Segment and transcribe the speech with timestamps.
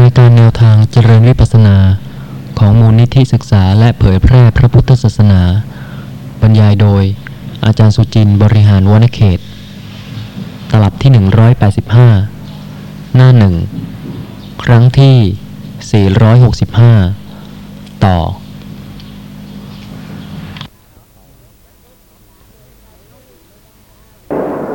[0.00, 1.76] รายการแนวทางเจริญวิปัสนา
[2.58, 5.42] ของมูลนิธิศึกษาและเผยแพร่พระพุทธศาสนา
[6.40, 7.04] บรรยายโดย
[7.64, 9.38] อาจารย์สุจินต์บริหารวณเขต
[10.70, 11.10] ตลับที่
[12.38, 13.54] 185 หน้าหนึ่ง
[14.62, 15.16] ครั้งที่
[16.06, 18.18] 465 ต่อ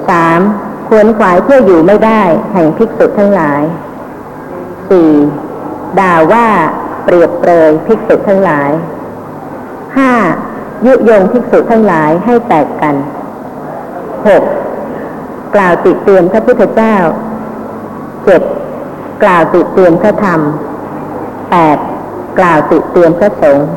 [0.10, 0.40] สาม
[0.88, 2.22] ควรขวายเพื่ออยู่ไม่ได้
[2.52, 3.64] แห่งภิกษุทั้งหลาย
[4.90, 5.12] สี่
[6.00, 6.48] ด่าว่า
[7.04, 8.72] เปรียบเปรยภิกษุทั้งหลาย
[9.98, 10.12] ห้า
[10.86, 12.96] ยุยงภิกษุทั้งหลายให้แตกกัน
[14.28, 14.44] หก
[15.56, 16.96] กล่าวติเตียนพระพุทธเจ้า
[18.26, 18.42] เจ็ด
[19.24, 20.40] กล่าวติเตียนพระธรรม
[21.52, 21.78] แปด
[22.40, 23.68] กล่าวติเตียนพระสงฆ์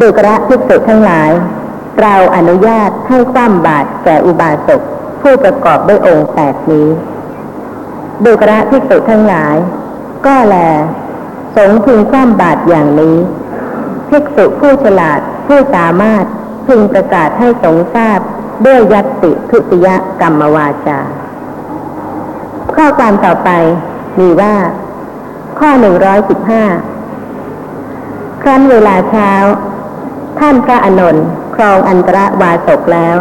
[0.00, 1.30] ดุกระภิกษุทั้งหลาย
[2.00, 4.80] เราอนุญาตให้คว่ำบาตรแก่อุบาสก
[5.22, 6.86] ผู้ประกอบด้วยองค์แปดนี้
[8.24, 9.56] ดุกระภิกษุทั้งหลาย
[10.26, 10.56] ก็แล
[11.56, 13.16] สงพึงคว่ำบาตรอย่างนี้
[14.08, 16.24] ภิกษุผู้ฉลาดผู้สามารถ
[16.66, 18.18] พึงประกาศให้สงทราบ
[18.66, 19.88] ด้วยยัตติทุติย
[20.20, 21.00] กรรมวาจา
[22.74, 23.50] ข้อความต่อไป
[24.18, 24.54] มีว่า
[25.58, 26.64] ข้อหนึ่งร้อยสิบห้า
[28.42, 29.32] ครั้นเวลาเช้า
[30.38, 33.16] ท่านพระอนนท์ครองอันตรวาสกแล้ว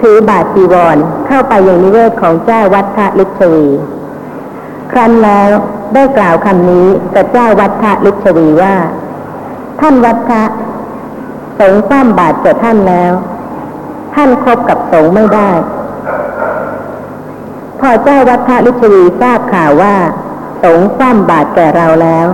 [0.00, 3.66] ถือบาทจีวรเข้าไปยังนิเวศของเจ้าวัดทะลิชวี
[4.92, 5.50] ครั้นแล้ว
[5.94, 8.76] ได้กล่าวคำนี้กับเจ้าวัดทะลิชวีว่า
[9.80, 10.44] ท่านวัดทะ
[11.58, 13.12] สงฆ์คว่ำบาตรแก่ท่านแล้ว
[14.14, 15.50] ท่านคบกับสงฆ์ไม่ได้
[17.80, 19.96] พอเจ้าวัดทะลิชวีทราบข่าวว่า
[20.62, 22.26] สงฆ์คว่ำบาตรแก่เราแล้ว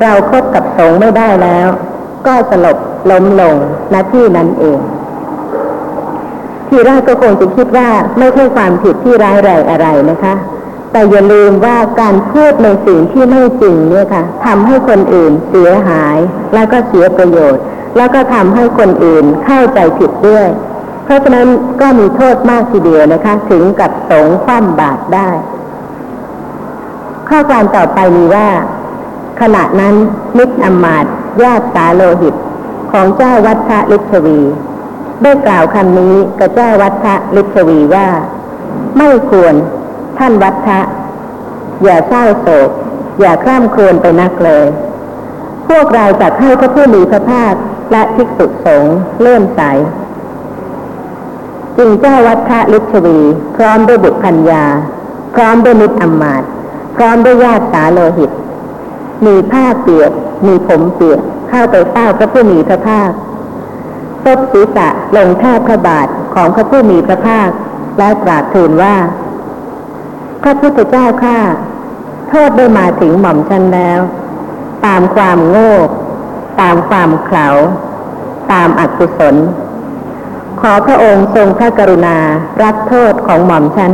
[0.00, 1.66] เราคบกับสงฆ์ไม่ได้แล้ว
[2.26, 2.78] ก็สลบ
[3.10, 3.56] ล้มลง
[3.92, 4.80] ณที่นั้นเอง
[6.72, 10.34] ทีแรกก็คงจะคิดว่าไม่ใช่ความผิดที่ร้ายแรงอะไรนะคะ
[10.92, 16.16] แต่อย่าลืมว่าการพูดในสิ่งที่ไม่จริงเนี่ยค่ะทำให้คนอื่นเสียหาย
[16.54, 17.62] แล้วก็เสียประโยชน์
[17.96, 20.48] แล้วก็ทำให้คนอื่นเข้าใจผิดด้วย
[21.04, 21.48] เพราะฉะนั้น
[21.80, 25.28] ก็มีโทษมากทีเดียวนะคะ ถึงกับสงคว่ำบาตรได้
[27.28, 28.48] ข้อความต่อไปมีว่า
[29.40, 29.94] ขณะนั้น
[30.36, 31.04] มิตรอมาต
[31.42, 32.34] ญาติสาโลหิต
[32.92, 34.40] ของเจ้าวัดพระลิชวี
[35.22, 38.08] ได้กล่าวคำนี้กับเจ้าวัดพระลิชวีว่า
[38.98, 39.54] ไม่ควร
[40.18, 40.80] ท่านวัดพระ
[41.82, 42.70] อย่าเศร้าโศก
[43.20, 44.66] อย่าคร่ำครวญไปนักเลย
[45.68, 47.54] พวกเราจัดให้พระผู้มีพระภาค
[47.92, 49.60] และภิกษุสงฆ์เลื่อมใส
[51.76, 53.18] จึงเจ้าวัดพระลิชวี
[53.56, 54.64] พร้อมด้วยบุตรพัญญา
[55.34, 56.42] พร้อมด้วยมิตรอมมาต
[56.96, 58.30] พร้อมด้วยญาติสาโลหิต
[59.26, 60.10] มีผ้าเปียก
[60.46, 63.10] มีผมเปียก เข้าไปเฝ้าพระผู้มีพระภาค
[64.24, 67.48] ซบศีรษะลงแทบพระบาทของพระผู้มีพระภาค
[67.98, 68.96] และกราบทูลว่า
[70.42, 71.38] พระพุทธเจ้าข้า
[72.28, 74.00] โทษได้มาถึงหม่อมฉันแล้ว
[74.86, 75.74] ตามความโง่
[76.60, 77.48] ตามความเขลา
[78.52, 79.36] ตามอกุศล
[80.60, 82.18] ขอพระองค์ทรงพระกรุณา
[82.62, 83.92] รับโทษของหม่อมฉัน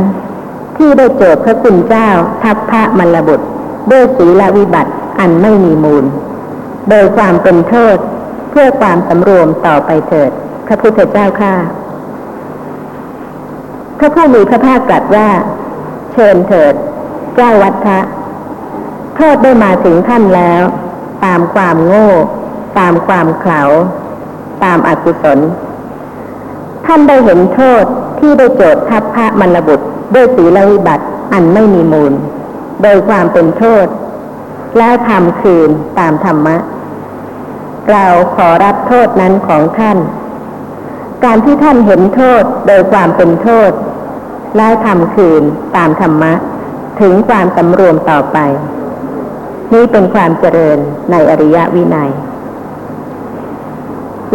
[0.77, 2.09] ที่ได้เจอพระคุณเจ้า
[2.41, 3.47] ทัพพระมลบุตร
[3.91, 6.05] ด้วยศีลวิบัติอันไม่มีมูล
[6.89, 7.97] โดยความเป็นโทษ
[8.49, 10.31] เพื่อความสำรวมต่อไปเถิด
[10.67, 11.53] พระพุทธเจ้าข้า
[13.99, 15.29] พระผู้มีพระภาคตรัสว่า
[16.13, 16.73] เชิญเถิด
[17.35, 17.99] เจ้าวัดทะ
[19.15, 20.63] โทษได้มาถึงท่านแล้ว
[21.25, 22.09] ตามความโง่
[22.79, 23.61] ตามความเขลา
[24.63, 25.39] ตามอกุศล
[26.85, 27.83] ท่านได้เห็นโทษ
[28.19, 32.13] ที่ได้โจทย์ทัพพระมรบุตร ด้วยศีลวิบัติอันไม่มีมูล
[32.81, 33.85] โดยความเป็นโทษ
[34.77, 36.57] แล้วทำคืนตามธรรมะ
[37.91, 39.97] เราขอรับโทษนั้นของท่าน
[41.23, 43.71] การที่ท่านเห็นโทษโดยความเป็นโทษ
[44.57, 45.43] แล้วทำคืน
[45.75, 46.33] ตามธรรมะ
[47.01, 48.37] ถึงความสำรวมต่อไป
[49.73, 50.77] นี่เป็นความเจริญ
[51.11, 52.11] ในอริยวินัย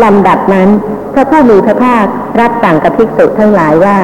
[0.02, 0.68] ลำดับนั้น
[1.12, 2.06] พระผู้มีพระภาค
[2.40, 3.98] รับสั่งกับภิกษุทั้งหลายว่า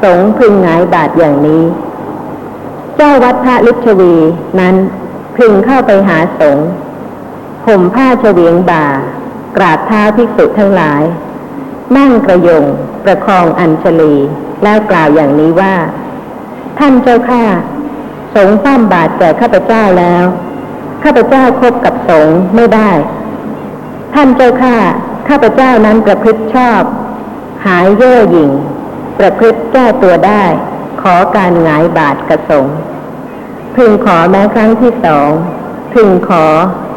[0.04, 1.64] สงพึงหงายบาทอย่างนี้
[2.96, 4.16] เจ้าวัดพระลิชวี
[4.60, 4.76] นั้น
[5.38, 6.58] พึงเข้าไปหาสง
[7.68, 8.86] ห่มผ้าเฉวียงบ่า
[9.58, 11.04] กราบเท้าภิกษุทั้งหลาย
[11.98, 12.64] นั่งกระยง
[13.04, 14.16] ประคองอัญชลี
[14.64, 15.76] แล้วกล่าวอย่างนี้ว่า
[16.80, 17.44] ท่านเจ้าข้า
[18.36, 20.26] สงฆ์ปั้มบาทแก่ข้าพเจ้าแล้ว
[21.04, 22.92] ข้าพเจ้าคบกับสงฆ์ไม่ได้
[24.14, 24.76] ท่านเจ้าข้า
[25.28, 26.82] ข้าพเจ้านั้นประพฤติชอบ
[27.66, 28.52] หายเย่อหยิ่ง
[29.20, 30.44] ประพฤติแก้ตัวได้
[31.02, 32.68] ขอการหงายบาทกระสง
[33.76, 35.30] พึงขอแม้ครั้งที่สอง
[35.94, 36.46] พึงขอ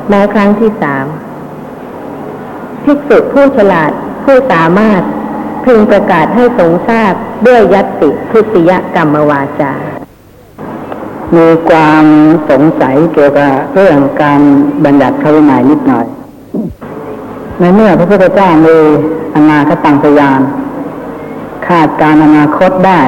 [0.08, 1.06] แม้ครั้งที่สาม
[2.84, 3.90] ภิกษุผู้ฉลาด
[4.24, 5.02] ผู้สามารถ
[5.64, 7.12] พึงประกาศให้สงทราบ
[7.46, 9.72] ด้วยยัตติทุติยกรรมวาจา
[11.36, 12.04] มีความ
[12.50, 14.40] สงสัยเกี่ยวกับเรื่องการ
[14.84, 16.06] บัญญัติพระวินัยนิดหน่อย
[17.58, 18.76] ในเมื่อพระพุทธเจ้ามี
[19.36, 20.40] อนาคตังพยาน
[21.68, 23.00] คาดการอนาคตได้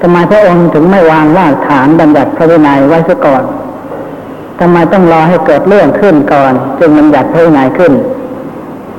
[0.00, 3.44] ทำไมพระองค์ถึงไม่วางรากฐานบัญญัติพระวินัยไว้ซะก่อน
[4.60, 7.92] ทำไมต้องรอให้เกิดเรื่องขึ้นก่อน จึงบัญญัติพระวินัยขึ้น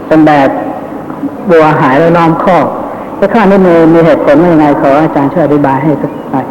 [0.07, 0.49] เป็นแบบ
[1.51, 2.57] บัวหายแล้วน้อมข้อ
[3.19, 6.45] ถ้าข้านี้มีมีเหตุผลว่ายังไงขออาจารย์ช่วยอธิบายให้สักหน่อย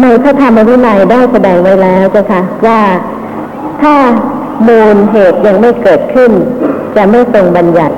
[0.00, 2.80] ในพระธรรมวินัยได้แสดงไว้แล้วเจ้าค่ะว่า
[3.82, 3.94] ถ้า
[4.68, 6.30] มูลเหตุยังไม่เกิดขึ้น
[6.96, 7.96] จะไม่ทรงบัญญัติ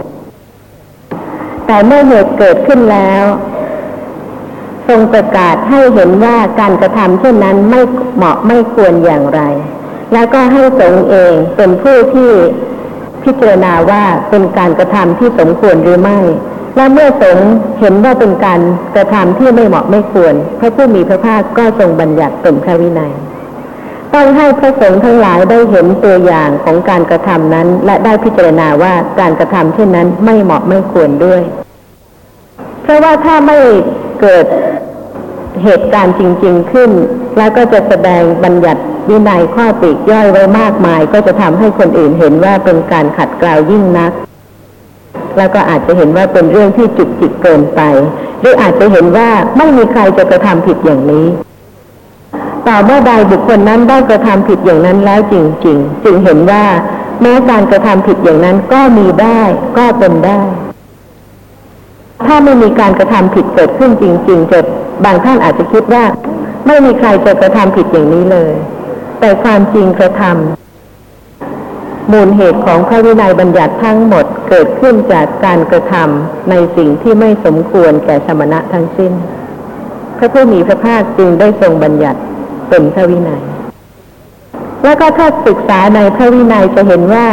[1.67, 3.25] แต่เมื่อเหตุเกิดขึ้นแล้ว
[4.89, 7.81] ทรงประกาศให้เห็นว่าการกระทำเช่นนั้นไม่
[8.17, 9.41] เหมาะไม่ควรอย่างไร
[10.13, 12.31] แล้วก็ให้สงเองเป็นผู้ที่
[13.29, 16.19] พิจารณาว่าเป็นการกระทำที่สมควรหรือไม่
[16.77, 17.39] และเมื่อสง
[17.81, 18.61] เห็นว่าเป็นการ
[18.97, 23.13] กระทำที่ไม่เหมาะไม่ควร พระผู้มีพระภาคก็ทรงบัญญัติเป็นพระวินัย
[24.15, 31.43] ต้องให้พระสงฆ์ทั้งหลายได้เห็นตัวอย่างของการกระทำนั้น และได้พิจารณาว่าการกระทำเช่นนั้นไม่เหมาะไม่ควรด้วย
[32.83, 33.59] เพราะว่าถ้าไม่
[34.21, 34.47] เกิด
[35.65, 36.91] เหตุการณ์จริง ๆขึ้น
[37.39, 44.13] แล้วก็จะแสดงบัญญัติ วินัยข้อปีกย่อยไว้มากมาย ก็จะทำให้คนอื่นเห็นว่าเป็นการขัดเกล่ายิ่งนัก
[45.37, 47.81] แล้วก็อาจจะเห็นว่าเป็นเรื่องที่จุกจิกเกินไป
[48.41, 51.27] หรืออาจจะเห็นว่าไม่มีใครจะกระทำผิดอย่างนี้
[52.67, 55.35] ต่อเมื่อใดบุคคลนั้นได้กระทำผิดอย่างนั้นแล้วจ
[55.67, 56.65] ริง ๆ จึงเห็นว่า
[57.23, 59.41] แม้การกระทำผิดอย่างนั้นก็มีได้
[59.79, 60.41] ก็เป็นได้
[62.27, 64.59] ถ้าไม่มีการกระทำผิดเกิดขึ้นจริง ๆ จะ
[65.05, 66.05] บางท่านอาจจะคิดว่า
[66.67, 68.53] ไม่มีใครจะกระทำผิดอย่างนี้เลย
[69.21, 79.13] แต่ความจริงกระทำมูลเหตุของพระวินัยบัญญัติทั้งหมดเกิดขึ้นจากการกระทำในสิ่งที่ไม่สมควรแก่สมณะทั้งสิ้น
[80.19, 82.21] พระผู้มีพระภาคจึงได้ทรงบัญญัติ
[82.69, 83.43] เป็นพระวินัย
[84.83, 87.27] แล้วก็ถ้าศึกษาในพระวินัยจะเห็นว่า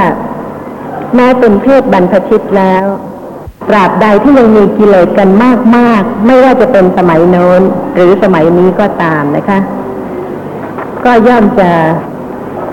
[1.15, 2.85] แม้เป็นเพศบรรพชิตแล้ว
[3.69, 5.29] ตราบใดที่ยังมีกิเลสกัน
[5.75, 7.61] มากๆ ไม่ว่าจะเป็นสมัยโน้น
[7.95, 9.59] หรือสมัยนี้ก็ตามนะคะ
[11.05, 11.71] ก็ย่อมจะ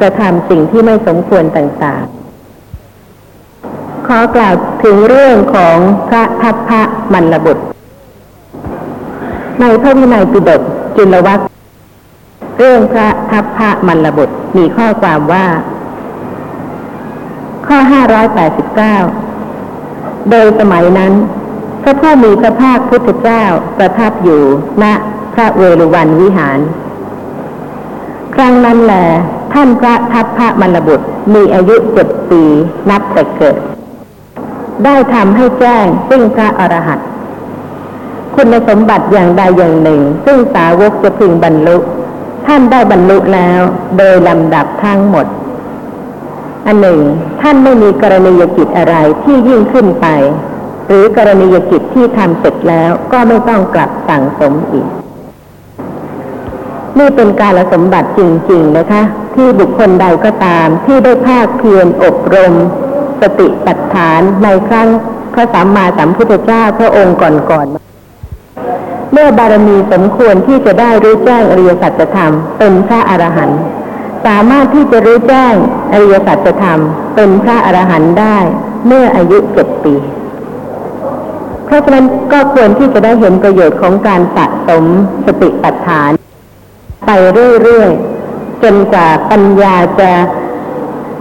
[0.01, 2.23] กระทำสิ่งที่ไม่สมควรต่างๆ
[4.07, 5.77] ขอกล่าวถึงเรื่องของ
[6.09, 7.62] พระทัพพระมันระบุตร
[9.61, 10.62] ในพระวินัยปิฎก
[10.97, 11.41] จุลวัค
[12.59, 15.47] เรื่องพระทัพพระมันระบุตรมีข้อความว่า
[17.67, 17.79] ข้อ
[19.45, 21.12] 589 โดยสมัยนั้น
[21.83, 23.43] พระผู้มีพระภาคพุทธเจ้า
[23.79, 24.43] ประทับอยู่
[24.83, 24.85] ณ
[25.35, 26.59] พระเวรุวันวิหาร
[28.45, 28.95] ครั้งนั้นแหล
[29.55, 32.43] ท่านพระทัพพระมรบุตรมีอายุเจ็ดปี
[32.91, 33.57] นับแต่เกิด
[34.85, 37.09] ได้ทำให้แจ้งซึ่งพระอรหันต์
[38.35, 41.77] คุณสมบัติอย่างใดอย่างหนึ่ง ซึ่งสาวกจะพึงบรรลุ
[42.47, 43.61] ท่านได้บรรลุแล้ว
[43.99, 45.27] โดยลำดับทั้งหมด
[46.67, 47.01] อันหนึ่ง
[47.41, 50.07] ท่านไม่มีกรณียกิจอะไรที่ยิ่งขึ้นไป
[50.89, 54.89] หรือกรณียกิจที่ทำเสร็จแล้วก็ไม่ต้องกลับสั่งสมอีก
[56.99, 58.21] นี่เป็นการสมบัติจ
[58.51, 59.03] ริง ๆ นะคะ
[59.35, 62.53] ที่บุคคลใดก็ตาม ที่ได้ภาคเพียรอบรม
[63.21, 64.89] สติปัฏฐานในครั้ง
[65.35, 73.61] พระสัมมาสัมพุทธเจ้าพระองค์ก่อนๆเมื่อบารมีสมควรที่จะได้รู้แจ้งอริยสัจธรรมเป็นพระอรหันต์
[74.27, 75.55] สามารถที่จะรู้แจ้ง
[75.93, 76.79] อริยสัจธรรม
[77.15, 78.39] เป็นพระอรหันต์ได้
[78.87, 79.95] เมื่ออายุเจ็ดปี
[81.67, 84.85] เพราะฉะนั้นก็ควรที่จะได้เห็นประโยชน์ของการสะสม
[85.27, 86.11] สติปัฏฐาน
[87.06, 87.11] ไป
[87.62, 90.11] เรื่อยๆจนกว่าปัญญาจะ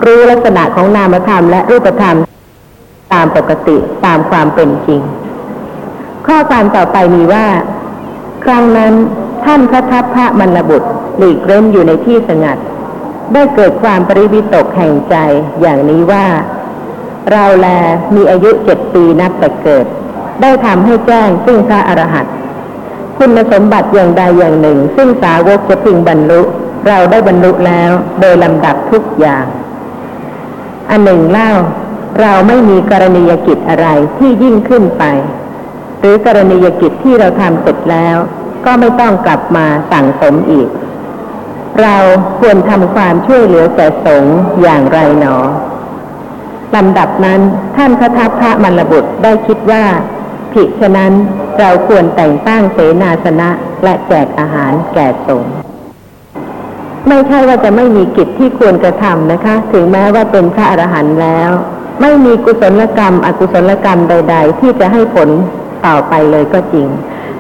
[0.05, 2.17] รู้ลักษณะของนามธรรมและรูปธรรม
[3.13, 5.01] ตามปกติตามความเป็นจริง
[6.27, 7.47] ข้อความต่อไปมีว่า
[8.43, 8.93] ครั้งนั้น
[9.45, 12.57] ท่านพระทัพพระมรบุตรหลีกเล่นอยู่ในที่สงัด
[13.33, 15.15] ได้เกิดความปริวิตกแห่งใจ
[15.61, 16.25] อย่างนี้ว่า
[17.31, 17.67] เราแล
[18.15, 19.85] มีอายุเจ็ดปีนับแต่เกิด
[20.41, 22.33] ได้ทำให้แจ้งซึ่งพระอรหันต์
[23.23, 26.41] คุณสมบัติอย่างใดอย่างหนึ่ง ซึ่งสาวกจะพึงบรรลุ
[26.87, 29.45] เราได้บรรลุแล้วโดยลำดับทุกอย่าง
[30.89, 31.51] อันหนึ่งเล่า
[32.21, 33.87] เราไม่มีกรณียกิจอะไร
[34.17, 35.03] ที่ยิ่งขึ้นไป
[35.99, 38.15] หรือกรณียกิจที่เราทำเสร็จแล้ว
[38.65, 40.69] ก็ไม่ต้องกลับมาสั่งสมอีก
[41.81, 41.95] เรา
[42.39, 45.37] ควรทำความช่วยเหลือแก่สงฆ์อย่างไรหนอ
[46.75, 47.39] ลำดับนั้น
[47.75, 49.83] ท่านพระทัพพระมรบุตรได้คิดว่า
[50.53, 51.13] ผิดฉะนั้น
[51.61, 53.49] เราควรแต่งตั้งเสนาสนะ
[53.83, 55.55] และแจกอาหารแก่สงฆ์
[57.07, 61.51] ไม่ใช่ว่าจะไม่มีกิจที่ควรกระทำนะคะ ถึงแม้ว่าเป็นพระอรหันต์แล้ว
[62.01, 65.29] ไม่มีกุศลกรรม อกุศลกรรมใด ๆ ที่จะให้ผล
[65.85, 66.87] ต่อไปเลยก็จริง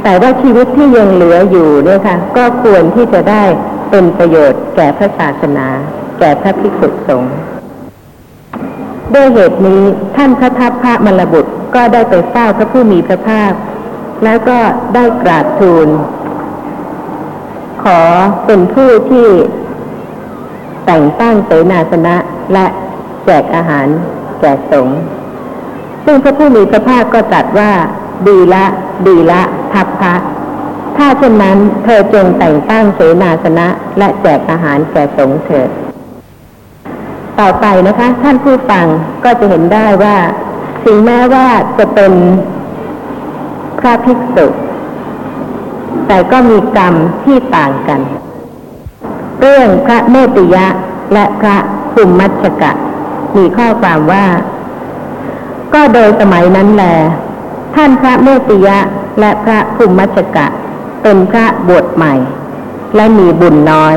[0.03, 3.43] แต่ว่าชีวิตที่ยังเหลืออยู่เนี่ยค่ะ ก็ควรที่จะได้
[3.89, 5.67] เป็นประโยชน์แก่พระศาสนา
[6.19, 7.35] แก่พระภิกษุสงฆ์
[9.13, 9.83] ด้วยเหตุนี้
[10.15, 13.51] ท่านพระทัพพระมรบุตรก็ได้ไปเฝ้าพระผู้มีพระภาค
[14.23, 14.57] แล้วก็
[14.93, 15.87] ได้กราบทูล
[17.83, 17.99] ขอ
[18.45, 19.27] เป็นผู้ที่
[20.85, 22.15] แต่งตั้งเสนาสนะ
[22.53, 22.65] และ
[23.25, 23.87] แจกอาหาร
[24.39, 24.99] แก่สงฆ์
[26.05, 27.71] ซึ่งพระผู้มีพระภาคก็ตรัสว่า
[28.27, 28.65] ดีละ
[29.07, 29.41] ดีละ
[29.73, 30.13] ทัพพระ
[30.97, 35.69] ถ้าเช่นนั้นเธอจงแต่งตั้งเสนาสนะและแจกอาหารแก่สงฆ์เถิด
[37.39, 38.85] ต่อไปนะคะ ท่านผู้ฟัง
[39.23, 40.17] ก็จะเห็นได้ว่า
[40.85, 41.47] ถึงแม้ว่า
[41.79, 42.13] จะเป็น
[43.81, 44.47] พระภิกษุ
[46.07, 48.01] แต่ก็มีกรรมที่ต่างกัน
[49.39, 50.67] เรื่องพระเมติยะ
[51.13, 51.57] และพระ
[51.93, 52.71] ภูมิมัชกะ
[53.35, 54.25] มีข้อความว่า
[55.73, 56.85] ก็โดยสมัยนั้นแล
[57.75, 58.79] ท่านพระเมติยะ
[59.19, 60.47] และพระภูมิมัชกะ
[61.03, 62.13] เป็นพระบวชใหม่
[62.95, 63.95] และมีบุญน้อย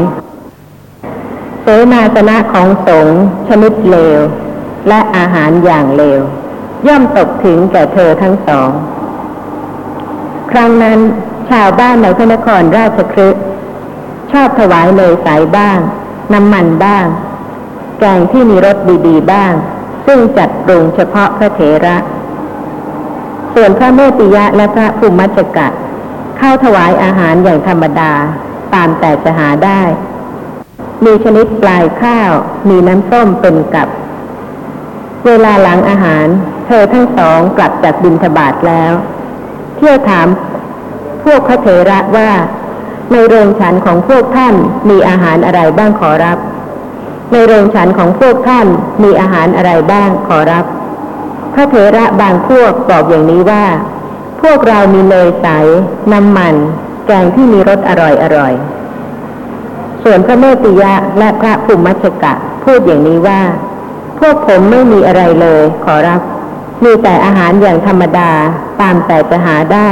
[1.62, 4.20] เสนาสนะของสงฆ์ชนิดเลว
[4.88, 6.20] และอาหารอย่างเลว
[6.86, 8.70] ย่อมตกถึงแก่เธอทั้งสอง
[10.54, 11.00] ครั้งนั้น
[11.50, 13.42] ชาวบ้านในพระนครราชคฤห์
[14.32, 15.78] ชอบถวายเนยใสบ้าง
[16.32, 17.06] น้ำมันบ้าง
[17.98, 19.52] แกงที่มีรสดีๆบ้าง
[20.06, 21.96] ซึ่งจัดปรุงเฉพาะพระเถระ
[23.54, 25.68] ส่วนพระเมติยะและพระภูมิมัจกะ
[26.38, 28.12] เข้าถวายอาหารอย่างธรรมดา
[28.74, 29.82] ตามแต่จะหาได้
[31.04, 32.32] มีชนิดปลายข้าว
[32.68, 33.88] มีน้ำส้มเป็นกับ
[35.26, 36.26] เวลาหลังอาหาร
[36.66, 38.94] เธอทั้งสองกลับจากบินทบาทแล้ว
[39.84, 40.28] เที่ยวถาม
[41.24, 42.30] พวกพระเถระว่า
[43.12, 44.54] ในโรงฉันของพวกท่าน
[44.90, 46.38] มีอาหารอะไรบ้างขอรับ
[47.32, 48.66] ในโรงฉันของพวกท่าน
[49.02, 50.64] มีอาหารอะไรบ้างขอรับ
[51.54, 53.64] พระเถระบางพวกบอกอย่างนี้ว่า
[54.42, 55.46] พวกเรามีเนยใส
[56.12, 56.54] น้ำมัน
[57.06, 58.52] แกงที่มีรสอร่อยอร่อย
[60.02, 62.32] ส่วนพระเมติยะและพระภูมิมัชกะ
[62.64, 63.40] พูดอย่างนี้ว่า
[64.18, 66.20] พวกผมไม่มีอะไรเลยขอรับ
[66.82, 68.30] มีแต่อาหารอย่างธรรมดา
[68.80, 69.90] ตามแต่จะหาได้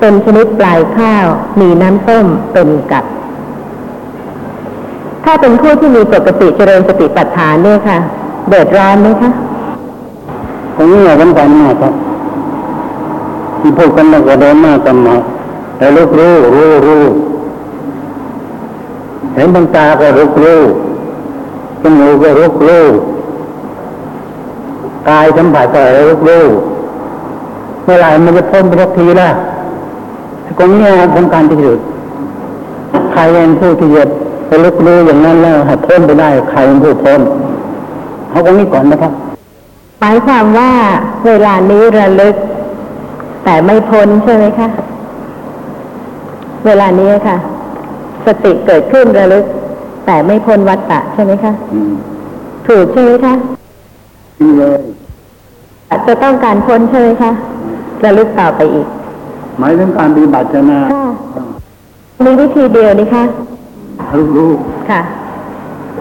[0.00, 1.26] เป็นชนิดปลายข้าว
[1.60, 3.04] มีน้ำส้มเป็นกับ
[5.24, 7.98] ถ้าเป็นผู้ที่มีปกติเจริญสติปัฏฐานเนี่ยค่ะ
[8.48, 9.30] เดือดร้อนไหมคะ
[10.76, 11.94] ตรงนี้สำคัญมากครับ
[13.60, 15.16] ที่พูดกันมาก็เดินหน้ากันมา
[15.76, 17.04] แต่ลูกรู้รู้รู้
[19.34, 20.60] เห็นบางตาก็รู้รู้
[21.82, 22.84] จมูกก็รู้รู้
[25.08, 26.44] กายสัมผัสก็รู้รู้
[27.84, 29.28] เมื่อไหร่มันจะพ้นไปสักทีล่ะ
[30.58, 31.78] ตรงนี้สำคัญที่สุด
[33.12, 34.04] ใครเป็นผู้ที่จะ
[34.46, 37.20] ไปรู้รู้อย่างนั้นแล้วให้พ้นไปได้ใครเป็นผู้พ้น
[38.30, 39.12] เขาตรงนี้ก่อนนะครับ
[40.00, 40.70] หมายความว่า
[41.26, 42.34] เวลานี้ระลึก
[43.44, 44.68] แต่ไม่พ้นใช่ไหมคะ
[46.66, 47.36] เวลานี้ค่ะ
[48.26, 49.44] สติเกิดขึ้นระลึก
[50.06, 51.92] แต่ไม่พ้นวัฏฏะใช่ไหมคะอืม
[52.66, 53.34] ถูกใช่ไหมคะ
[54.40, 54.80] นี่เลย
[56.06, 57.30] จะต้องการพ้นใช่ไหมคะ
[58.04, 58.86] ระลึกต่อไปอีก
[59.58, 61.06] หมายถึงการปฏิบัติชนะค่ะ
[62.24, 63.24] มีวิธีเดียวนี่คะ
[64.16, 64.50] รู้รู้
[64.90, 65.00] ค่ะ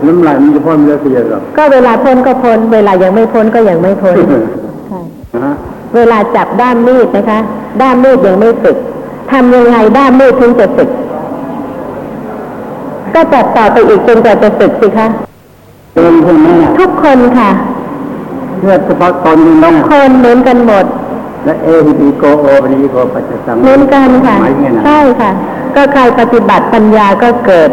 [0.05, 4.15] น้ำลายมันจะพ่นไม่ได้เสียหรอกก็เวลาพ้นก็พ้น เวลายังไม่พ้นก็ยังไม่พ้น
[4.91, 5.01] ค่ะ
[5.33, 5.53] นะฮะ
[5.95, 7.39] เวลาจับด้ามมีดนะคะ
[7.81, 8.77] ด้ามมีดยังไม่สึก
[9.31, 10.89] ทำยังไงด้ามมีดถึงจะสึก
[13.13, 15.07] ก็จับต่อไปอีกจนกว่าจะสึกสิคะ
[15.93, 17.49] เดินใช่ไหมอะทุกคนค่ะ
[18.59, 20.85] เลือดเฉพาะตนนี่ทุนะกคนเหมือนกันหมด
[21.45, 25.31] และเอฮิปีโกโอปนิโกปัจจสัมเหมือนกันค่ะหมายไงนะใช่ค่ะ
[25.75, 27.69] ก็ใครปฏิบัติปัญญาก็เกิด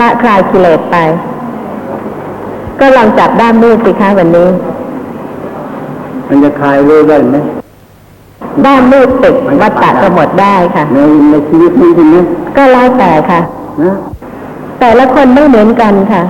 [0.00, 0.96] ละคลายกิเลสไป
[2.80, 4.48] ก็ลองจับด้ามมีดสิคะวันนี้
[6.28, 7.36] มันจะคลายรู้ได้ไหม
[8.64, 10.98] ด้ามมีดตึกวัดตะก็หมดได้ค่ะ ใน
[11.30, 12.16] ในชีวิตนี้ใช่ไหม
[12.56, 13.40] ก็แล้วแต่ค่ะ
[13.82, 13.94] นะ
[14.80, 16.22] แต่ละคนไม่เหมือนกันค่ะ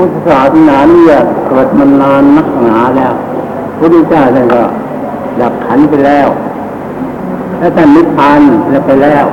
[0.00, 1.16] พุทธศาสนาเนี่ย
[1.48, 3.20] เกิดมานานนักหนาแล้วพ
[3.72, 4.62] ระพุทธเจ้าท่านก็
[5.40, 6.28] ดับขันธ์ไปแล้ว
[7.58, 8.40] แล้วท่านนิพพาน
[8.70, 9.24] แล้วไปแล้ว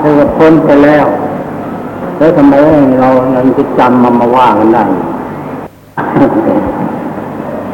[0.00, 1.06] ท่านก็พ้นไปแล้ว
[2.18, 2.54] แล้วทำไม
[3.00, 4.84] เรายังจะจำมามาว่ากันได้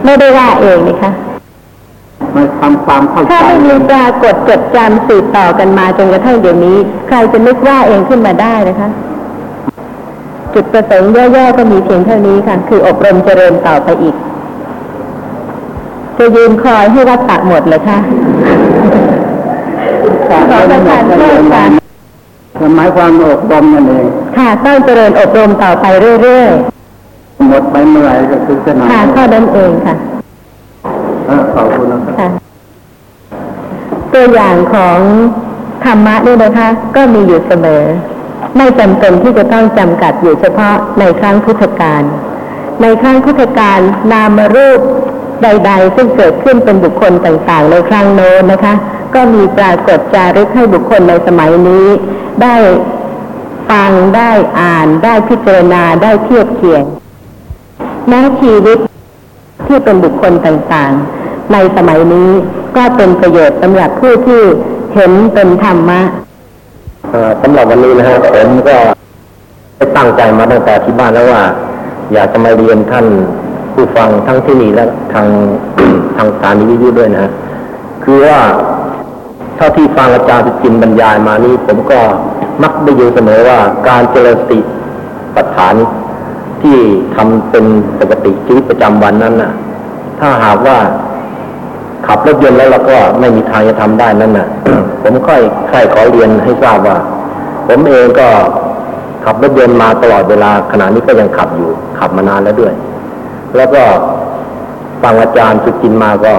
[0.04, 1.10] ไม่ได้ว่าเองนะคะ
[2.34, 6.76] มันทำความเข้าถ้าใจไม่มีปรากฏจดจำสืบต่อกันมาจนกระทั่งเดี๋ยวนี้
[7.08, 8.88] ใครจะนึกว่าเองขึ้นมาได้นะคะ
[10.60, 14.14] จุดประสงค์ย่อๆก็มีเพียงเท่านี้ค่ะ คืออบรมเจริญต่อไปอีก
[16.16, 17.98] จะยืนคอยให้วัดตะหมดเลยค่ะ
[20.28, 21.64] ขอประทานโทษค่ะ
[22.76, 25.86] หมายความอบรมนั่นเอง ค่ะต้องเจริญอบรมต่อไป
[26.22, 26.50] เรื่อย
[27.48, 29.94] หมดไปเมื่อไหร่ก็คือสนามๆค่ะเท่านั้นเองค่ะ
[31.26, 32.28] เออขอบคุณนะครับค่ะ
[34.12, 34.98] ตัวอย่างของ
[35.84, 37.84] ธรรมะนี่นะคะ ก็มีอยู่เสมอ
[38.56, 42.02] ไม่จำเป็นที่จะต้องจำกัดอยู่เฉพาะในครั้งพุทธกาล
[42.82, 43.80] ในครั้งพุทธกาล
[44.12, 44.80] นามรูป
[45.42, 48.74] ใด ๆ ซึ่งเกิดขึ้นเป็นบุคคลต่างๆ ในครั้งโน้นนะคะ
[49.14, 51.86] ก็มีปรากฏจารึกให้บุคคลในสมัยนี้
[52.42, 52.56] ได้
[53.70, 56.84] ฟังได้อ่าน ได้พิจารณาได้เทียบเคียง
[58.08, 58.78] แม้ชีวิต
[59.66, 62.30] ที่เป็นบุคคลต่างๆ ในสมัยนี้
[62.76, 64.42] ก็เป็นประโยชน์สำหรับผู้ที่
[64.94, 66.00] เห็นเป็นธรรมะ
[67.12, 68.76] สำหรับวันนี้นะฮะผมก็
[69.76, 71.42] ได้ตั้งใจมาตั้งแต่ที่บ้านแล้วว่า
[72.12, 73.06] อยากจะมาเรียนท่าน
[73.74, 75.26] ผู้ฟังทั้งที่นี่และทาง
[76.16, 77.30] ทางสถานีวิทยุด้วยนะฮะ
[78.04, 78.38] คือว่า
[79.56, 82.00] เท่าที่ฟังอาจารย์สุจินบรรยายมานี่ผมก็
[82.62, 84.60] มักได้ยินเสมอว่าการเจริญสติ
[85.34, 85.74] ปัฏฐาน
[86.62, 86.76] ที่
[87.14, 87.64] ทำเป็น
[88.00, 89.52] ปกติชีวิตประจำวันนั้นน่ะ
[90.18, 90.78] ถ้าหากว่า
[92.06, 94.48] ขับรถยนต์แล้วเราก็ไม่มีทางจะทำได้นั่นน่ะ
[95.02, 96.98] ผมค่อยใครขอเรียนให้ทราบว่า
[97.68, 98.28] ผมเองก็
[99.24, 102.72] ขับรถยนต์มาตลอดเวลาขณะนี้ก็ยังขับอยู่ ขับมานานแล้วด้วย
[103.56, 103.82] แล้วก็
[105.02, 106.34] ฟังอาจารย์สุจินมาก็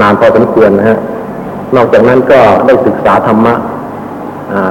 [0.00, 0.98] นานพอสมควรนะฮะ
[1.76, 3.54] นอกจากนั้นก็ได้ศึกษาธรรมะ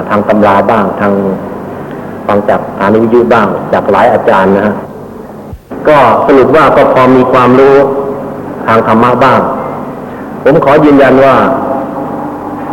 [0.09, 1.13] ทางตำราบ้างทาง
[2.27, 4.75] ฟังจากสถานิวิทยุบ้าง จากหลายอาจารย์นะฮะ
[5.87, 7.77] ก็สรุปว่าก็พอมีความรู้
[8.69, 9.39] ทางธรรมะบ้าง
[10.43, 11.35] ผมขอยืนยันว่า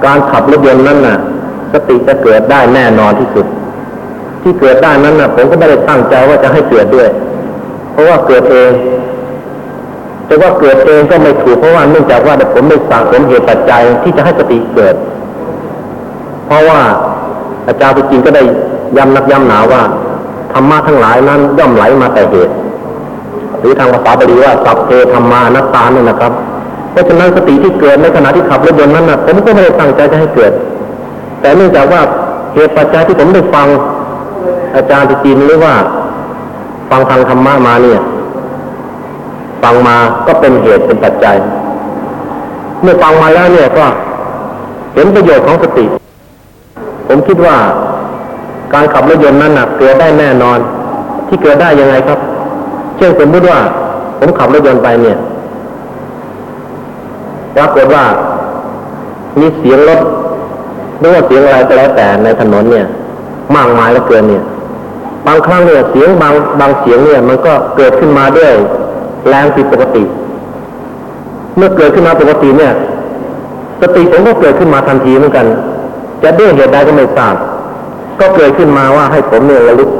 [0.04, 1.18] การขับรถยนต์นั้นน่ะ
[1.72, 3.46] สติจะเกิดได้แน่นอนที่สุด
[4.42, 7.08] ที่เกิดได้นั้นน่ะ ผมก็ไม่ได้ตั้งใจว่าจะให้เกิดด้วย
[7.92, 8.72] เพราะว่าเกิดเอง
[10.26, 14.94] แต่ว่าเกิดเองก็ไม่ถูกเพราะว่าเนื่องจากว่าผมไม่สั่งสมเหตุปัจจัยที่จะให้สติเกิด
[16.46, 16.80] เพราะว่า
[17.66, 18.42] อาจารย์จริงก็ได้
[18.96, 19.82] ย้ำนักย้ำหนาว่า
[20.52, 22.54] ธรรมะทั้งหลายนั้นย่อมไหลมาแต่เหตุ
[23.66, 26.32] รือทางภาษาบาลีว่าสัพเพธรรมานัตตานี่ยนะครับ
[26.92, 30.52] เพราะฉะนั้นสติที่เกิดในขณะที่ขับรถยนต์นั้นนะผมก็ไม่ได้ตั้งใจจะให้เกิด
[31.40, 32.00] แต่เนื่องจากว่า
[32.54, 33.66] เหตุปัจจัยที่ผมได้ฟัง
[34.76, 35.74] อาจารย์ที่จีนหรือว่า
[36.90, 38.00] ฟังทางธรรมะมาเนี่ย
[39.62, 41.36] ฟังมาก็เป็นเหตุเป็นปัจจัย
[42.82, 43.86] เมื่อฟังมาแล้วเนี่ยก็
[44.94, 45.84] เห็นประโยชน์ของสติ
[47.08, 47.56] ผมคิดว่า
[48.74, 50.58] การขับรถยนต์นั้นนะเกิดได้แน่นอน
[51.28, 52.18] ที่เกิดได้ยังไงครับ
[52.96, 53.58] เช่นสมมติว่า
[54.18, 55.16] ผมขับรถยนต์ไปเนี่ย
[57.56, 58.04] ปรากฏว่า
[59.40, 60.00] มีเสียงรถ
[60.98, 62.86] หรือว่าเสียงอะไรก็แล้วแต่ในถนนเนี่ย
[63.56, 64.42] มากมายเหลือเกินเนี่ย
[65.26, 68.52] บางครั้งเนี่ยเสียงบางบางเสียงเนี่ย มันก็เกิดขึ้นมาด้วย
[69.28, 70.02] แรงผิดปกติ
[71.56, 72.72] เมื่อเกิดขึ้นมาปกติเนี่ย
[73.80, 75.46] สติผมก็เกิดขึ้นมาทันทีเหมือนกัน
[76.22, 77.34] จะด้วยเหตุใดก็ไม่ทราบ
[78.20, 79.90] ก็เกิดขึ้นมาว่าให้ผมเนี่ยระลึก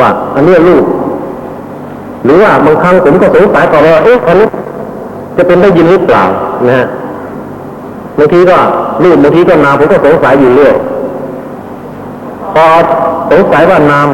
[0.00, 0.84] ว่าอันเนี้ยลูก
[2.26, 4.48] หรือว่าบางครั้งผมก็สงสัยต่อว่าเอ๊ะอันนี้
[5.36, 6.24] จะเป็นได้ยินหรือเปล่า
[6.66, 6.86] นะฮะ
[8.18, 8.56] บางทีก็
[9.02, 10.74] รูปบางทีก็นามผมก็สงสัยอยู่เรื่อย
[12.54, 12.64] พอ
[13.30, 14.06] สงสัยว่านาม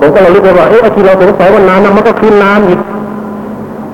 [0.00, 2.80] ผมก็เลยรู้ว่าเอ๊ะที่เราสงสัยว่านามนั้นมันก็คือน้ำอีก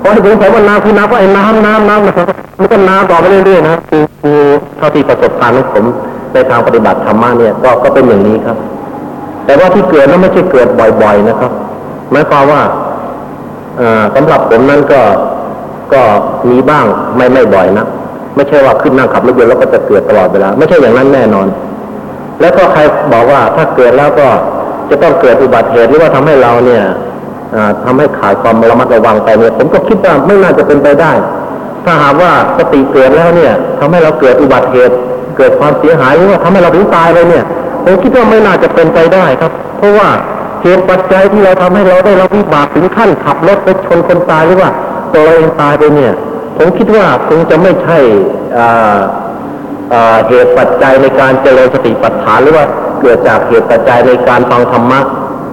[0.02, 2.26] พอที่สงสัยว่านามคือน้ำก็ไอ้น้ำน้ำน้ำนะครับ
[2.58, 4.38] มันก็น้ำต่อไปเรื่อยๆนะคือคือ
[4.76, 5.84] เท่าที่ประสบการณ์ของผม
[6.32, 8.56] ในทางปฏิบัติธรรมะเนี่ยก็ก็เป็นอย่างนี้ครับ
[9.46, 10.68] แต่ว่าที่เกิดนั้นไม่ใช่เกิด
[11.02, 11.52] บ่อย ๆนะครับ
[12.10, 12.62] หมายความว่า
[14.14, 15.00] สำหรับผมนั้นก็
[15.92, 16.02] ก็
[16.50, 17.86] มีบ้างไม่ไม่บ่อยนะ
[18.34, 21.46] ไม่ใช่ว่าขึ้นนั่งขับรถยนต์แล้วก็จะเกิดตลอดเวลา ไม่ใช่อย่างนั้นแน่นอน
[22.40, 22.80] แล้วก็ใคร
[23.12, 24.28] บอกว่าถ้าเกิดแล้วก็
[24.90, 26.82] จะต้องเกิดอุบัติเหตุหรือว่าทำให้เราเนี่ย
[27.54, 31.12] อ่าทำให้ขาดความระมัดระวังไปเนี่ยผมก็คิดว่าไม่น่าจะเป็นไปได้
[31.84, 34.94] ถ้าหากว่าสติเกิดแล้วเนี่ยทำให้เราเกิดอุบัติเหตุ
[35.36, 37.44] เกิดความเสียหายหรือว่าทำให้เราถึงตายเลยเนี่ย
[37.84, 40.08] ผมคิดว่าไม่น่าจะเป็นไปได้ครับ เพราะว่า
[40.62, 44.70] เหตุปัจจัยที่เราทำให้เราได้รับวิบากถึงขั้นขับรถไปชนคนตายหรือว่า
[45.14, 46.12] ตัวเราเองตายไปเนี่ย
[46.58, 47.98] ผมคิดว่าคงจะไม่ใช่
[50.28, 52.64] เหตุปัจจัยในการเจริญสติปัฏฐานหรือว่า
[53.00, 55.00] เกิดจากเหตุปัจจัยในการฟังธรรมะ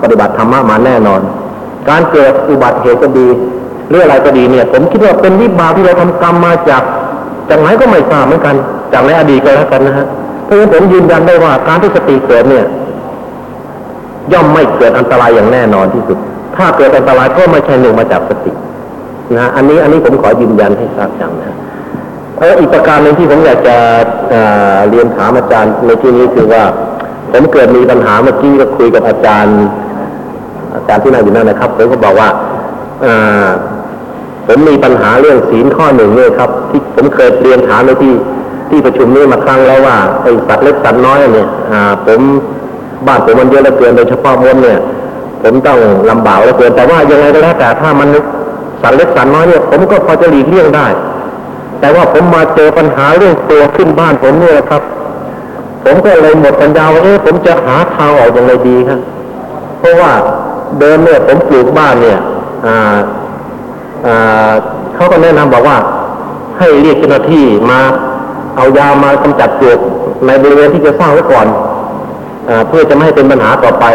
[0.02, 1.22] ปฏิบัติธรรมะมาแน่นอน
[1.90, 3.28] การเกิดอุบัติเหตุก็ดี
[3.90, 6.84] หรืออะไรก็ดีเนี่ย ผมคิดว่าเป็นวิบากที่เราทำกรรมมาจาก
[7.50, 8.56] จากไหนก็ไม่ทราบเหมือนกัน
[8.94, 10.08] จากในอดีตก็แล้วกันนะฮะ
[10.46, 12.66] เพราะฉะนั้นผมยืนยันได้ว่าการที่สติเกิดเนี่ย
[14.34, 16.18] ย่อมไม่เกิดอันตรายอย่างแน่นอนที่สุด
[16.56, 18.52] ถ้าเกิดอันตรายก็ไม่ใช่หนึ่งมาจากสติ
[19.36, 21.56] นะฮะอันนี้อันนี้ผมขอยืนยันให้ทราบอย่างนะ
[22.40, 23.76] เอออีกประการหนึ่งที่ผมอยากจะ
[24.30, 26.64] เเรียนถามอาจารย์ในที่นี้คือว่า
[27.32, 29.58] ผมเกิดมีปัญหาเมื่อกี้ก็คุยกับอาจารย์
[30.76, 32.30] อาจารย์ที่นั่งอยู่นั่นนะครับผมก็บอกว่า
[34.48, 38.14] ผมมีปัญหาเรื่องศีลข้อหนึ่งเนี่ยครับ ที่ผมเคยเรียนถามในที่
[38.70, 41.48] ที่ประชุมนี้มาครั้งแล้วว่าไอ้สัตว์เล็กสัตว์น้อยเนี่ย
[42.06, 42.20] ผม
[43.08, 44.80] บ้านผมมันเยอะเหลือเกินโดยเฉพาะมดเนี่ย
[45.44, 48.08] ผมต้องลำบากเหลือเกินแต่ว่ายังไงก็แล้วแต่ถ้ามัน
[48.82, 50.88] สัตว์เล็กสัตว์น้อยเนี่ยผมก็พอจะหลีกเลี่ยงได้
[51.80, 54.82] แต่ว่าผมมาเจอปัญหาเรื่องตัวขึ้นบ้านผมเนี่ยนะครับ
[55.84, 59.00] ผมก็เลยหมดปัญญาว่าเอ๊ะผมจะหาทางออกอย่างไรดีครับ
[59.80, 60.12] เพราะว่า
[60.80, 62.20] เดิมเนี่ยผมปลูกบ้านเนี่ย
[62.66, 62.98] อ่า
[64.08, 64.52] อ่า
[64.96, 65.78] เขาก็แนะนำบอกว่า
[66.58, 67.80] ให้เรียกเจ้าหน้าที่มา
[68.56, 69.80] เอายามากำจัดปลวก
[70.26, 71.48] ในบริเวณที่จะสร้างไว้ก่อน
[72.68, 73.86] เพื่อจะไม่ให้เป็นปัญหาต่อไป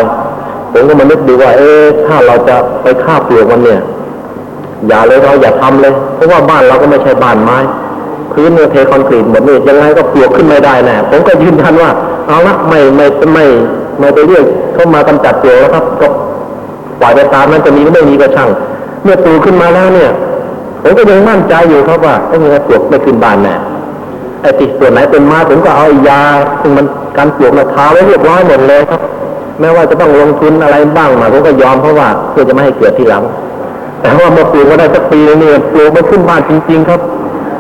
[0.73, 3.81] ผมก็มานึกดูว่า เอ๊ะถ้าเราจะไปฆ่าปลวกมันเนี่ย
[4.89, 7.59] อย่าเลยเราอย่าทำเลย เพราะว่าบ้านเราก็ไม่ใช่บ้านไม้
[8.33, 11.91] พื้นเนี่ยเทคอนกรีตหมดนี่ยังไงก็ปลวกขึ้นไม่ได้แน่ผมก็ยืนยันว่า
[12.29, 13.45] เอาละไม่ไม่ไม่
[13.99, 16.07] ไม่ไปเรียกเข้ามากำจัดปลวกแล้วครับก็
[17.01, 18.51] ปล่อยไปตามนั้นจะมีก็ไม่มีก็ช่าง
[19.05, 20.11] เมื่อปลูกขึ้นมาแล้วเนี่ย
[20.83, 23.55] ผมก็ยังมั่นใจอยู่ครับว่าไอ้เงี้ยปลวกไม่ขึ้นบ้านแน่
[24.45, 26.23] ไอ้ติดส่วนไหนเป็นไม้ผมก็เอายา
[26.61, 29.01] ซึ่งมันการปลวกมาทาไว้เรียบร้อยหมดเลยครับ
[29.61, 33.23] แม้ว่าจะต้องลงทุนอะไรบ้างมาผมก็ยอมเพราะว่าเพื่อจะไม่ให้เกิดทีหลัง
[34.01, 37.01] แต่ว่ามาปลูกมาได้สักปีเนี่ยปลูกมันขึ้นบ้านจริง ๆ ครับ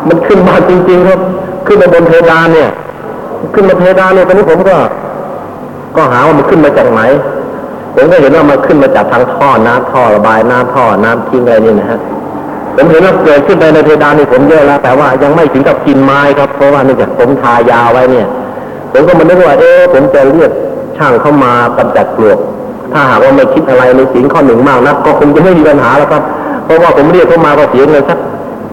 [0.09, 1.21] มันขึ้นบ้านจริง ๆ ครับ
[1.67, 2.69] ขึ้นมาบนเพดานเนี่ย
[3.55, 4.77] ขึ้นมาเพดานเนี่ยตอนนี้ผมก็
[5.97, 7.01] ก็หาว่ามันขึ้นมาจากไหน
[7.95, 12.01] ผมก็เห็นว่ามันขึ้นมาจากทางท่อน้ำท่อระบายน้ำท่อน้ำทิ้งอะไรนี่นะฮะ
[12.77, 18.27] ผมเห็นว่าเกิดขึ้นไปในเพดานนี่ผมเยอะแล้วแต่ว่ายังไม่ถึงกับกินไม้ครับ เพราะว่าเนื่องจากผมทายาไว้เนี่ย
[18.93, 20.51] ผมก็มานึกว่าเอ๊ะผมจะเรียก
[20.97, 22.39] ช่างเข้ามากำจัดปลวก
[22.93, 26.23] ถ้าหากว่าไม่คิดอะไรในสิ่งข้อหนึ่งมากนะก็คงจะไม่มีปัญหาแล้วครับ
[26.65, 28.19] เพราะว่าผมเรียกเข้ามาก็เสียเงินสัก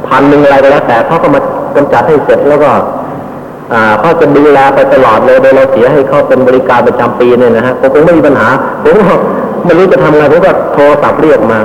[0.08, 1.40] พันหนึ่งอะไรก็แล้วแต่เขาก็มา
[1.76, 2.70] กำจัดให้เสร็จแล้วก็
[3.74, 8.48] อ่าเขาจะดูแลไปตลอดเลยโดยเราเสียให้เขาเป็นบริการประจำปีเนี่ยนะฮะผมคงไม่มีปัญหา
[8.84, 9.16] ผมก็
[9.66, 11.60] ไม่รู้จะทำอะไงผมก็โทรศัพท์เรียกมา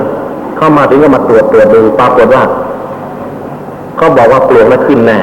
[0.56, 2.42] เข้ามาถึงก็มาตรวจตรวจดูปรากฏว่า
[3.96, 5.18] เขาบอกว่าปลวกไม่ขึ้นแน่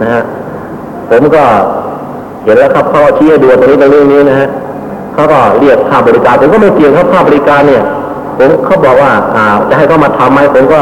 [0.00, 0.22] นะฮะ
[1.10, 1.42] ผมก็
[2.44, 4.48] เห็นแล้วครับเขาชี้ให้ดูตรงนี้ตรงนี้นี้นะฮะ
[5.14, 7.84] เขาก็เรียกค่าบริการผมก็ไม่เกี่ยงครับค่าบริการเนี่ย
[8.38, 10.80] ผมเขาบอกว่าอ่าจะให้เขามาทำไหมผมก็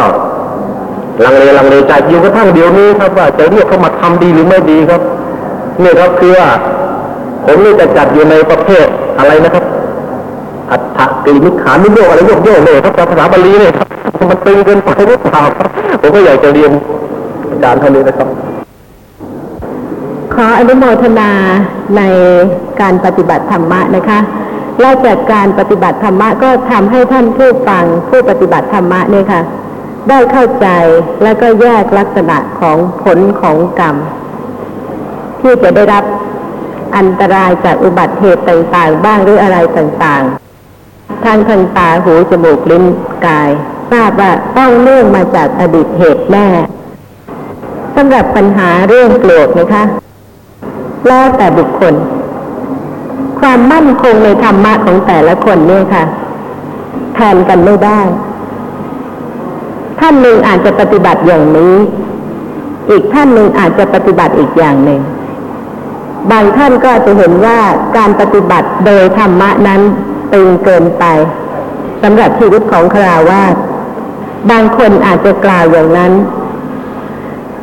[1.24, 5.00] ลังเลลังเลใจอยู่กระทั่งเดี๋ยวนี้ครับว่าจะเรียกเขามาทำดีหรือไม่ดีครับ
[5.80, 6.48] เนี่ครับคือว่า
[7.44, 8.86] ผมนี่จะจัดอยู่ในประเภท
[9.18, 9.64] อะไรนะครับ
[11.26, 13.86] อัฏฐกรีมิขานิโยกอะไรโยกโยกเลยครับภาษาบาลีเนี่ยครับ
[14.30, 15.42] มันตึงเกินไปหรือเปล่า
[16.00, 16.70] ผมก็อยากจะเรียน
[17.50, 18.28] อาจารย์ท่านนี้นะครับ
[20.34, 21.30] ขออนุโมทนา
[21.96, 22.02] ใน
[22.80, 24.18] การปฏิบัติธรรมะนะคะ
[24.80, 29.40] และจากการปฏิบัติธรรมะก็ทำให้ท่านผู้ฟังผู้ปฏิบัติธรรมะเนี่ยค่ะ
[30.08, 30.66] ได้เข้าใจ
[31.22, 33.96] และก็แยกลักษณะของผลของกรรม
[35.40, 36.04] ที่จะได้รับ
[36.96, 40.45] อันตรายจากอุบัติเหตุต่างๆ บ้างหรืออะไรต่างๆ
[41.24, 42.84] ทางทางตาหูจมูกลิ้น
[43.26, 43.50] กาย
[43.92, 46.48] ทราบว่าต้องเนื่องมาจากอดีตเหตุแน่
[47.96, 49.84] สำหรับปัญหาเรื่องโกรธนะคะ
[51.08, 51.94] แล้วแต่บุคคล
[53.40, 56.04] ความมั่นคงในธรรมะของแต่ละคนเนี่ยค่ะ
[57.14, 58.00] แทนกันไม่ได้
[60.00, 61.74] ท่านหนึ่งอาจจะปฏิบัติอย่างนี้
[62.90, 65.00] อีกท่านหนึ่งอาจจะปฏิบัติอีกอย่างหนึ่ง
[66.30, 67.58] บางท่านก็จะเห็นว่า
[67.96, 69.80] การปฏิบัติโดยธรรมะนั้น
[70.32, 71.04] ตึงเกินไป
[72.02, 73.54] สำหรับชีวิตของคราวาส
[74.50, 76.12] บางคนอาจจะกล่าวอย่างนั้น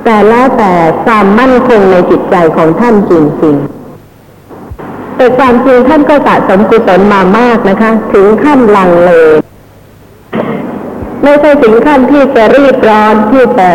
[0.04, 0.72] แต่แล้วแต่
[1.06, 9.12] ความมั่นคงในจิตใจของท่านจริงๆแต่ความจริงท่านก็สะสมกุศลมามากนะคะ ถึงขั้นลังเล
[11.24, 13.70] ไม่ใช่ถึงขั้นที่จะรีบร้อนที่จะ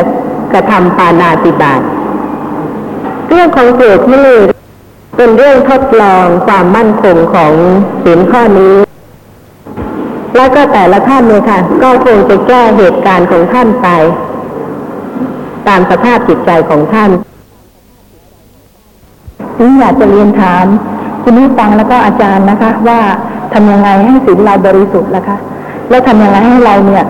[0.52, 1.82] กระทำปานาติบาต
[3.28, 4.30] เรื่องของเกิดนี่
[5.20, 7.52] เป็นเรื่องทดลองความมั่นคงของ
[8.04, 8.76] ศีลข้อนี้
[10.36, 13.88] แล้วก็แต่ละท่านเนี่ยค่ะ ก็คงจะแก้เหตุการณ์ของท่านไป
[15.68, 17.10] ตามสภาพจิตใจของท่าน
[19.58, 20.64] นี่อยากจะเรียนถาม
[21.22, 23.00] คุณผู้ฟังแล้วก็อาจารย์นะคะ ว่า
[23.52, 25.36] ทำยังไงให้ศีลเราบริสุทธิ์ล่ะคะ
[25.90, 27.04] แล้วทำยังไงให้เราเนี่ย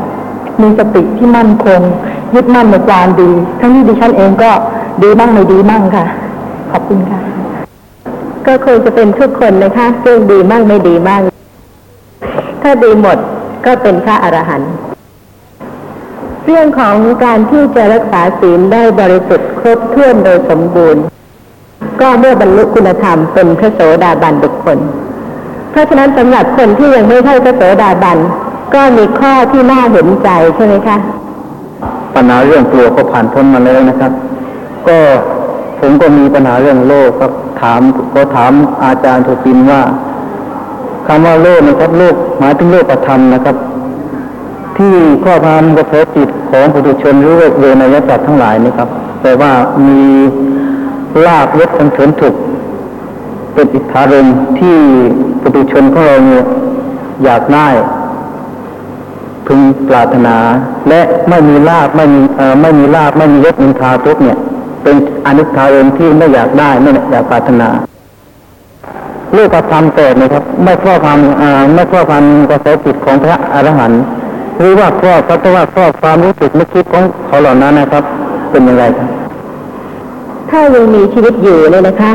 [0.62, 1.80] มีสติที่มั่นคง
[2.34, 4.50] ยึดมั่นในความดี ทั้งที่ดิฉันเองก็
[5.02, 6.04] ดีบ้างไม่ดีบ้างค่ะ
[6.72, 7.37] ขอบคุณค่ะ
[8.48, 11.22] ก็คงจะเป็นทุกคนนะคะซึ่งดีมั่งไม่ดีมั่ง
[12.62, 13.18] ถ้าดีหมด
[13.66, 14.70] ก็เป็นพระอรหันต์
[16.44, 21.02] เรื่องของการที่จะรักษาศีลได้บริสุทธิ์ครบถ้วนโดยสมบูรณ์
[22.00, 24.78] ก็เมื่อบรรลุคุณธรรมเป็นพระโสดาบันบุคคล
[25.70, 28.18] เพราะฉะนั้นสำหรับคนที่ยังไม่ใช่พระโสดาบัน
[28.74, 30.96] ก็มีข้อที่น่าเห็นใจใช่ไหมคะ
[32.14, 34.12] ปัญหาเรื่องกลัวก็ผ่านพ้นมาแล้วนะครับ
[34.88, 34.98] ก็
[35.80, 37.80] ผมก็มีปัญหาเรื่องโลกครับ ถาม
[38.14, 38.52] ก็ถาม
[38.84, 39.82] อาจารย์โทปินว่า
[41.06, 43.56] คำว่าโลกนะครับโลกหมายถึงโลกประธรรมนะครับ
[44.76, 44.94] ที่
[45.24, 48.88] ครอบงำกระแสจิตของปุถุชนหรือเวนยสัตว์ทั้งหลายนี่ครับ
[49.22, 49.52] แต่ว่า
[49.86, 50.02] มี
[51.26, 52.34] ลาบยศสันเสริญถูก
[53.54, 54.26] เป็นอิทธารม
[54.58, 54.76] ที่
[55.42, 56.44] ปุถุชนของเราเนี่ย
[57.24, 57.68] อยากได้
[59.46, 60.36] พึงปรารถนา
[60.88, 62.20] และไม่มีลาบไม่มี
[62.62, 64.38] ไม่มีลาบไม่มียศนินทาทุกเนี่ย
[64.88, 67.68] เป็นอนิจจารมที่ไม่อยากได้ไม่อยากปรารถนา
[69.36, 74.02] ลูกกระทำเกิดนะครับ ไม่ครอบความอ่าไม่ครอบความกระแสจิตของพระอรหันต์
[74.58, 78.04] หรือว่าครอบเพราะว่าครอบความรู้สึกนึกคิดของเขาเหล่านั้นนะครับ
[78.50, 79.08] เป็นอย่างไรครับ
[80.50, 82.12] ถ้ายังมีชีวิตอยู่เลยนะคะ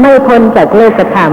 [0.00, 1.30] ไม่พ้นจากโลกธรรม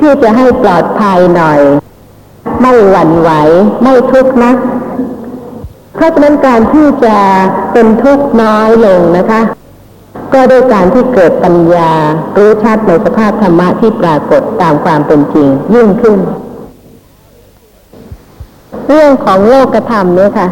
[0.00, 1.60] ที่จะให้ปลอดภัยหน่อย
[2.60, 3.30] ไม่หวั่นไหว
[3.82, 4.56] ไม่ทุกข์นัก
[5.94, 7.16] เพราะฉะนั้นการที่จะ
[7.72, 9.40] เป็นทุกข์น้อยลงนะคะ
[10.32, 11.90] ก็ด้วยการที่เกิดปัญญา
[12.36, 16.18] รู้ชัดในสภาพธรรมะที่ปรากฏตามความเป็นจริงยิ่งขึ้น
[18.94, 20.48] เรื่องของโลกธรรมเนี่ยค่ะ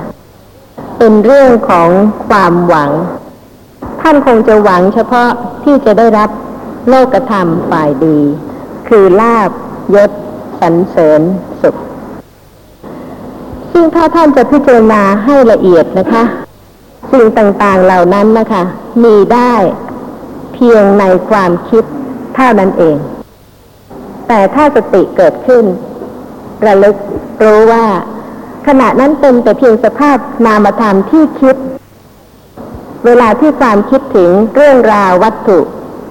[0.99, 1.89] เป็นเรื่องของ
[2.29, 2.91] ความหวัง
[4.01, 5.29] ท่านคงจะหวังเฉพาะ
[5.65, 6.31] ที่จะได้รับ
[6.89, 8.19] โลกธรรมฝ่ายดี
[8.89, 9.51] คือลาบ
[9.95, 10.11] ยศ
[10.61, 11.21] สรรเสริญ
[11.63, 11.77] สุข
[13.73, 16.23] ซึ่งถ้าท่านจะพิจารณาให้ละเอียดนะคะ
[17.13, 18.63] สิ่งต่างๆเหล่านั้นนะคะ
[19.05, 19.55] มีได้
[20.55, 21.85] เพียงในความคิด
[22.35, 22.97] เท่านั้นเอง
[24.29, 25.65] แต่ถ้าสติเกิดขึ้น
[26.67, 26.97] ระลึก
[27.45, 27.87] รู้ว่า
[28.67, 31.57] ขณะนั้นเป็นแต่เพียงสภาพนามธรรมที่คิด
[33.05, 35.59] เวลาที่ความคิดถึงเรื่องราววัตถุ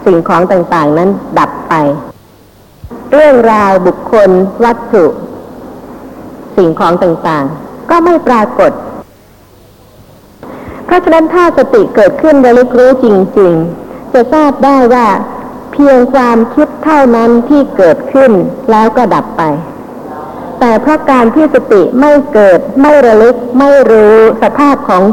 [0.05, 1.09] สิ่งของต่างๆ นั้น
[1.39, 1.73] ดับไป
[3.11, 4.29] เรื่องราวบุคคล
[4.65, 5.05] วัตถุ
[6.57, 8.71] สิ่งของต่างๆ ก็ไม่ปรากฏ
[10.85, 13.07] เพราะฉะนั้นถ้าสติเกิดขึ้นระลึกรู้จ
[13.39, 15.07] ริง ๆ จะทราบได้ว่า
[15.71, 18.31] เพียงความคิดเท่านั้นที่เกิดขึ้น
[18.71, 19.43] แล้วก็ดับไป
[20.59, 25.03] แต่เพราะการที่สติไม่เกิด ไม่ระลึก ไม่รู้สภาพของ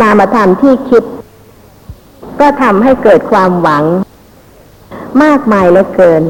[0.00, 1.02] นามธรรมที่คิด
[2.40, 3.84] ก็ทำให้เกิดความหวัง
[5.22, 6.22] มากมายเหลือเกิน